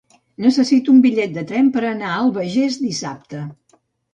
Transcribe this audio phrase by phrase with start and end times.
[0.45, 3.45] Necessito un bitllet de tren per anar a l'Albagés dissabte.